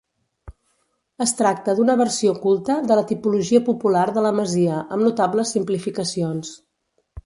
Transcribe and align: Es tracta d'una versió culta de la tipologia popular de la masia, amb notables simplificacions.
Es 1.25 1.33
tracta 1.41 1.75
d'una 1.81 1.97
versió 2.01 2.33
culta 2.47 2.79
de 2.93 2.99
la 3.03 3.05
tipologia 3.13 3.63
popular 3.71 4.09
de 4.19 4.27
la 4.31 4.35
masia, 4.41 4.83
amb 4.97 5.09
notables 5.11 5.57
simplificacions. 5.59 6.57